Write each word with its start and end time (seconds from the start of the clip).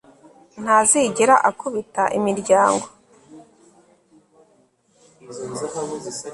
Ntazigera 0.61 1.35
akubita 1.49 2.03
imiryango 2.17 2.85